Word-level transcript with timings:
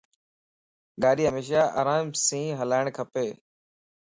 گاڏي 1.03 1.23
ھيمشا 1.29 1.61
آرام 1.79 2.05
سين 2.25 2.47
ھلاڻ 2.59 2.83
کپ 2.95 3.13